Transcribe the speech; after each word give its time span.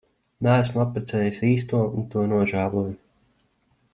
Neesmu 0.45 0.79
apprecējis 0.83 1.43
īsto 1.51 1.83
un 1.99 2.09
to 2.15 2.25
nožēloju. 2.33 2.99